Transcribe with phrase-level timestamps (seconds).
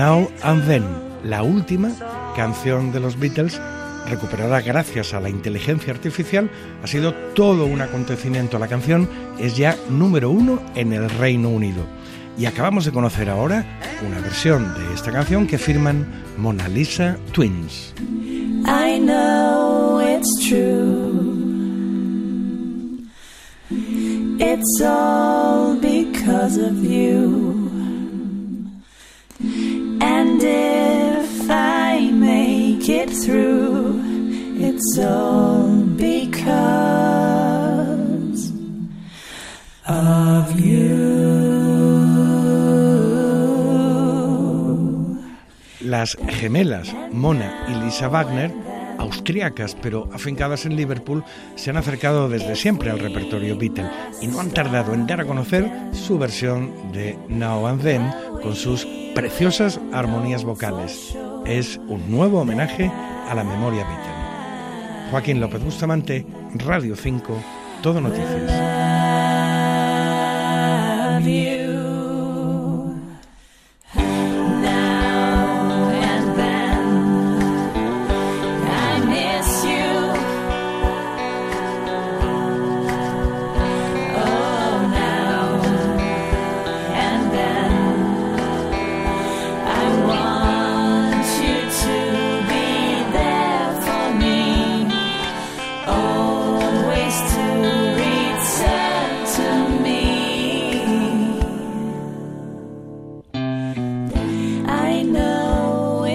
[0.00, 0.84] Now and Then,
[1.24, 1.90] la última
[2.34, 3.60] canción de los Beatles
[4.08, 6.50] recuperada gracias a la inteligencia artificial,
[6.82, 8.58] ha sido todo un acontecimiento.
[8.58, 9.06] La canción
[9.38, 11.84] es ya número uno en el Reino Unido.
[12.38, 16.06] Y acabamos de conocer ahora una versión de esta canción que firman
[16.38, 17.92] Mona Lisa Twins.
[33.12, 34.00] Through,
[34.58, 34.96] it's
[35.96, 36.52] because
[39.86, 41.10] of you.
[45.80, 48.52] Las gemelas Mona y Lisa Wagner,
[48.98, 51.24] austriacas pero afincadas en Liverpool,
[51.56, 55.24] se han acercado desde siempre al repertorio Beatle y no han tardado en dar a
[55.24, 61.16] conocer su versión de Now and Then con sus preciosas armonías vocales.
[61.46, 62.90] Es un nuevo homenaje
[63.28, 65.10] a la memoria Beatle.
[65.10, 66.24] Joaquín López Bustamante,
[66.54, 67.34] Radio 5,
[67.82, 68.90] Todo Noticias.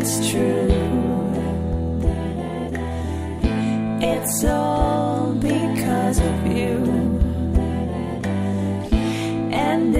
[0.00, 0.66] It's true.
[4.00, 6.76] It's all because of you.
[9.52, 9.94] And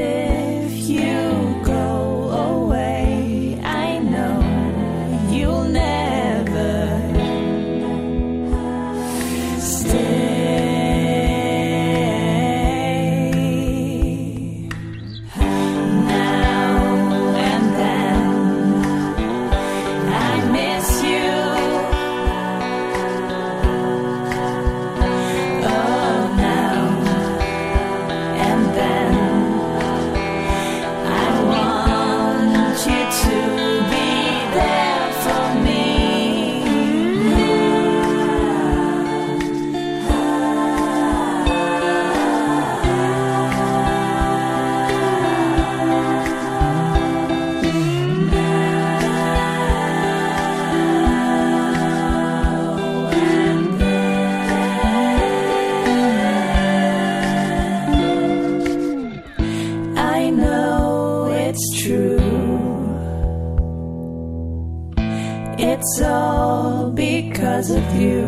[65.82, 68.22] It's all because of you.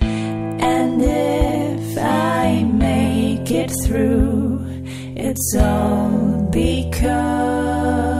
[0.00, 4.64] And if I make it through,
[5.16, 8.15] it's all because.